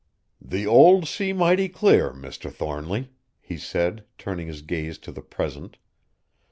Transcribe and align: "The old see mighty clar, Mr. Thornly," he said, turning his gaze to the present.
"The 0.41 0.65
old 0.65 1.07
see 1.07 1.31
mighty 1.31 1.69
clar, 1.69 2.11
Mr. 2.13 2.51
Thornly," 2.51 3.11
he 3.39 3.55
said, 3.55 4.03
turning 4.17 4.47
his 4.47 4.63
gaze 4.63 4.97
to 4.97 5.11
the 5.11 5.21
present. 5.21 5.77